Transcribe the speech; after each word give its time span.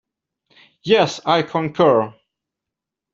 Yes, 0.81 1.21
I 1.27 1.43
concur. 1.43 2.15